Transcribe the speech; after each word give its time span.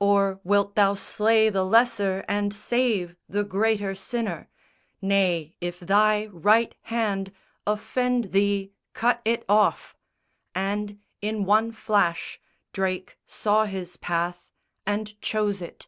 Or 0.00 0.40
wilt 0.44 0.76
thou 0.76 0.94
slay 0.94 1.50
the 1.50 1.62
lesser 1.62 2.24
and 2.26 2.54
save 2.54 3.16
The 3.28 3.44
greater 3.44 3.94
sinner? 3.94 4.48
Nay, 5.02 5.56
if 5.60 5.78
thy 5.78 6.24
right 6.32 6.74
hand 6.84 7.32
Offend 7.66 8.32
thee, 8.32 8.72
cut 8.94 9.20
it 9.26 9.44
off!_" 9.46 9.92
And, 10.54 11.00
in 11.20 11.44
one 11.44 11.70
flash, 11.70 12.40
Drake 12.72 13.18
saw 13.26 13.66
his 13.66 13.98
path 13.98 14.46
and 14.86 15.20
chose 15.20 15.60
it. 15.60 15.86